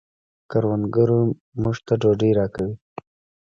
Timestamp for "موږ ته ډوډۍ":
1.61-2.31